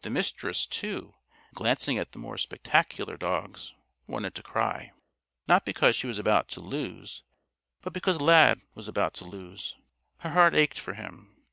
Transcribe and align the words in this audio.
The 0.00 0.10
Mistress, 0.10 0.66
too, 0.66 1.14
glancing 1.54 1.98
at 1.98 2.10
the 2.10 2.18
more 2.18 2.36
spectacular 2.36 3.16
dogs, 3.16 3.74
wanted 4.08 4.34
to 4.34 4.42
cry 4.42 4.90
not 5.46 5.64
because 5.64 5.94
she 5.94 6.08
was 6.08 6.18
about 6.18 6.48
to 6.48 6.60
lose, 6.60 7.22
but 7.82 7.92
because 7.92 8.20
Lad 8.20 8.60
was 8.74 8.88
about 8.88 9.14
to 9.22 9.24
lose. 9.24 9.76
Her 10.16 10.30
heart 10.30 10.56
ached 10.56 10.80
for 10.80 10.94
him. 10.94 11.44